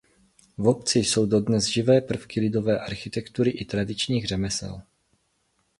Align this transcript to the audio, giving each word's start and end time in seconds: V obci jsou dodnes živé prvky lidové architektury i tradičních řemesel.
V 0.57 0.67
obci 0.67 0.99
jsou 0.99 1.25
dodnes 1.25 1.65
živé 1.65 2.01
prvky 2.01 2.39
lidové 2.39 2.79
architektury 2.79 3.51
i 3.51 3.65
tradičních 3.65 4.27
řemesel. 4.27 4.81